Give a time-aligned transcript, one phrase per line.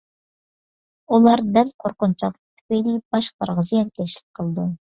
[1.17, 4.71] ئۇلار دەل قورقۇنچاقلىقى تۈپەيلى باشقىلارغا زىيانكەشلىك قىلىدۇ.